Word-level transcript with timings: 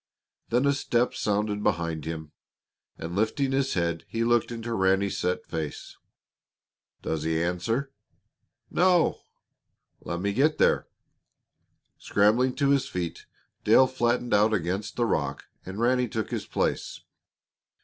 Then 0.49 0.65
a 0.65 0.73
step 0.73 1.13
sounded 1.13 1.61
behind 1.61 2.05
him, 2.05 2.31
and 2.97 3.15
lifting 3.15 3.51
his 3.51 3.75
head, 3.75 4.03
he 4.07 4.23
looked 4.23 4.51
into 4.51 4.73
Ranny's 4.73 5.19
set 5.19 5.45
face. 5.45 5.95
"Does 7.03 7.21
he 7.21 7.39
answer?" 7.43 7.91
"No." 8.71 9.19
"Let 9.99 10.19
me 10.19 10.33
get 10.33 10.57
there." 10.57 10.87
Scrambling 11.99 12.55
to 12.55 12.69
his 12.71 12.87
feet, 12.89 13.27
Dale 13.63 13.85
flattened 13.85 14.33
out 14.33 14.55
against 14.55 14.95
the 14.95 15.05
rock 15.05 15.45
and 15.67 15.79
Ranny 15.79 16.07
took 16.07 16.31
his 16.31 16.47
place. 16.47 17.01